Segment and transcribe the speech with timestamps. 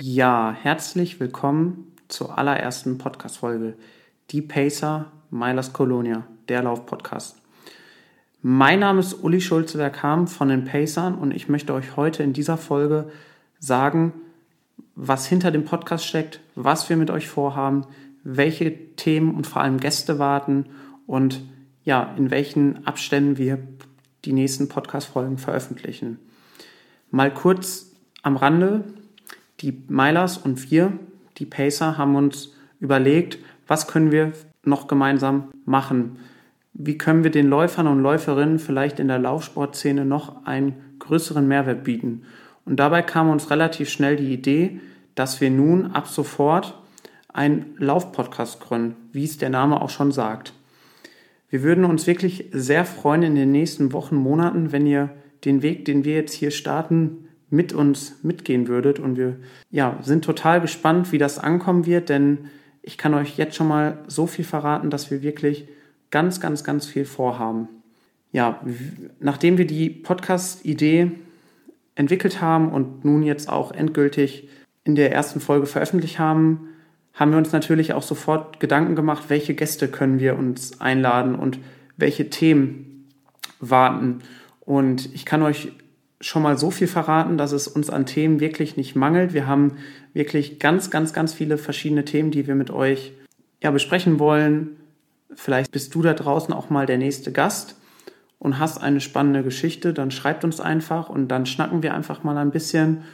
[0.00, 3.74] Ja, herzlich willkommen zur allerersten Podcast-Folge.
[4.30, 7.36] Die Pacer Milers Colonia, der Lauf-Podcast.
[8.40, 12.22] Mein Name ist Uli Schulze der Kam von den Pacern und ich möchte euch heute
[12.22, 13.10] in dieser Folge
[13.58, 14.12] sagen,
[14.94, 17.84] was hinter dem Podcast steckt, was wir mit euch vorhaben,
[18.22, 20.66] welche Themen und vor allem Gäste warten
[21.08, 21.42] und
[21.82, 23.58] ja, in welchen Abständen wir
[24.24, 26.20] die nächsten Podcast-Folgen veröffentlichen.
[27.10, 27.90] Mal kurz
[28.22, 28.84] am Rande,
[29.60, 30.92] die Milers und wir,
[31.38, 34.32] die Pacer, haben uns überlegt, was können wir
[34.64, 36.18] noch gemeinsam machen?
[36.72, 41.84] Wie können wir den Läufern und Läuferinnen vielleicht in der Laufsportszene noch einen größeren Mehrwert
[41.84, 42.22] bieten?
[42.64, 44.80] Und dabei kam uns relativ schnell die Idee,
[45.14, 46.78] dass wir nun ab sofort
[47.32, 50.52] einen Laufpodcast gründen, wie es der Name auch schon sagt.
[51.50, 55.10] Wir würden uns wirklich sehr freuen in den nächsten Wochen, Monaten, wenn ihr
[55.44, 58.98] den Weg, den wir jetzt hier starten, mit uns mitgehen würdet.
[58.98, 59.36] Und wir
[59.70, 62.48] ja, sind total gespannt, wie das ankommen wird, denn
[62.82, 65.68] ich kann euch jetzt schon mal so viel verraten, dass wir wirklich
[66.10, 67.68] ganz, ganz, ganz viel vorhaben.
[68.32, 68.60] Ja,
[69.20, 71.12] nachdem wir die Podcast-Idee
[71.94, 74.48] entwickelt haben und nun jetzt auch endgültig
[74.84, 76.68] in der ersten Folge veröffentlicht haben,
[77.14, 81.58] haben wir uns natürlich auch sofort Gedanken gemacht, welche Gäste können wir uns einladen und
[81.96, 83.08] welche Themen
[83.60, 84.20] warten.
[84.60, 85.72] Und ich kann euch
[86.20, 89.32] schon mal so viel verraten, dass es uns an Themen wirklich nicht mangelt.
[89.32, 89.76] Wir haben
[90.14, 93.12] wirklich ganz, ganz, ganz viele verschiedene Themen, die wir mit euch
[93.62, 94.76] ja, besprechen wollen.
[95.34, 97.76] Vielleicht bist du da draußen auch mal der nächste Gast
[98.38, 102.36] und hast eine spannende Geschichte, dann schreibt uns einfach und dann schnacken wir einfach mal
[102.36, 103.04] ein bisschen.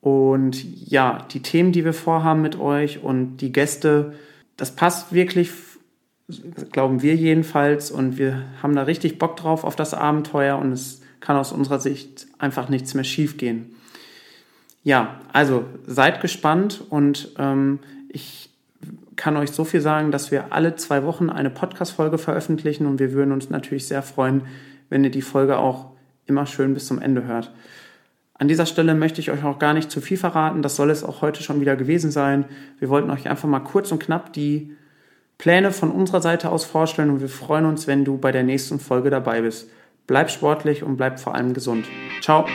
[0.00, 4.14] Und ja, die Themen, die wir vorhaben mit euch und die Gäste,
[4.56, 5.52] das passt wirklich,
[6.72, 7.92] glauben wir jedenfalls.
[7.92, 11.78] Und wir haben da richtig Bock drauf auf das Abenteuer und es kann aus unserer
[11.78, 13.74] Sicht einfach nichts mehr schiefgehen.
[14.84, 18.50] Ja, also seid gespannt und ähm, ich
[19.16, 23.12] kann euch so viel sagen, dass wir alle zwei Wochen eine Podcast-Folge veröffentlichen und wir
[23.12, 24.42] würden uns natürlich sehr freuen,
[24.90, 25.92] wenn ihr die Folge auch
[26.26, 27.52] immer schön bis zum Ende hört.
[28.34, 30.62] An dieser Stelle möchte ich euch auch gar nicht zu viel verraten.
[30.62, 32.46] Das soll es auch heute schon wieder gewesen sein.
[32.80, 34.76] Wir wollten euch einfach mal kurz und knapp die
[35.38, 38.80] Pläne von unserer Seite aus vorstellen und wir freuen uns, wenn du bei der nächsten
[38.80, 39.68] Folge dabei bist.
[40.06, 41.86] Bleib sportlich und bleib vor allem gesund.
[42.20, 42.46] Ciao.